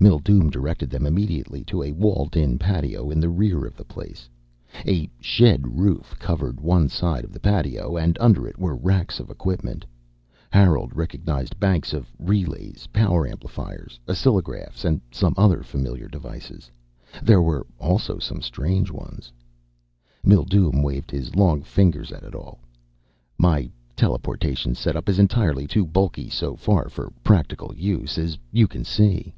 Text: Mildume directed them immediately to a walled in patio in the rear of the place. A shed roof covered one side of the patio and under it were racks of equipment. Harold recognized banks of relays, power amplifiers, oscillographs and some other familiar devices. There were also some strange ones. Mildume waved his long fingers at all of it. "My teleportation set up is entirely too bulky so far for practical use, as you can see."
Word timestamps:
Mildume 0.00 0.48
directed 0.48 0.90
them 0.90 1.06
immediately 1.06 1.64
to 1.64 1.82
a 1.82 1.90
walled 1.90 2.36
in 2.36 2.56
patio 2.56 3.10
in 3.10 3.18
the 3.18 3.28
rear 3.28 3.64
of 3.66 3.76
the 3.76 3.82
place. 3.84 4.28
A 4.86 5.10
shed 5.18 5.76
roof 5.76 6.14
covered 6.20 6.60
one 6.60 6.88
side 6.88 7.24
of 7.24 7.32
the 7.32 7.40
patio 7.40 7.96
and 7.96 8.16
under 8.20 8.46
it 8.46 8.58
were 8.60 8.76
racks 8.76 9.18
of 9.18 9.28
equipment. 9.28 9.84
Harold 10.52 10.94
recognized 10.94 11.58
banks 11.58 11.92
of 11.92 12.12
relays, 12.16 12.86
power 12.92 13.26
amplifiers, 13.26 13.98
oscillographs 14.08 14.84
and 14.84 15.00
some 15.10 15.34
other 15.36 15.64
familiar 15.64 16.06
devices. 16.06 16.70
There 17.20 17.42
were 17.42 17.66
also 17.80 18.20
some 18.20 18.40
strange 18.40 18.92
ones. 18.92 19.32
Mildume 20.22 20.80
waved 20.80 21.10
his 21.10 21.34
long 21.34 21.62
fingers 21.62 22.12
at 22.12 22.36
all 22.36 22.60
of 22.60 22.60
it. 22.60 22.68
"My 23.36 23.70
teleportation 23.96 24.76
set 24.76 24.94
up 24.94 25.08
is 25.08 25.18
entirely 25.18 25.66
too 25.66 25.84
bulky 25.84 26.28
so 26.28 26.54
far 26.54 26.88
for 26.88 27.12
practical 27.24 27.74
use, 27.74 28.16
as 28.16 28.38
you 28.52 28.68
can 28.68 28.84
see." 28.84 29.34